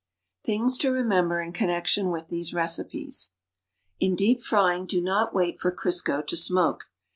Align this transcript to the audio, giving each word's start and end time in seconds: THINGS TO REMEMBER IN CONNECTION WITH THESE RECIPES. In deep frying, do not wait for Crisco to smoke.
THINGS 0.45 0.79
TO 0.79 0.91
REMEMBER 0.91 1.43
IN 1.43 1.53
CONNECTION 1.53 2.09
WITH 2.09 2.29
THESE 2.29 2.55
RECIPES. 2.55 3.35
In 3.99 4.15
deep 4.15 4.41
frying, 4.41 4.87
do 4.87 4.99
not 4.99 5.31
wait 5.35 5.59
for 5.59 5.71
Crisco 5.71 6.25
to 6.25 6.35
smoke. 6.35 6.85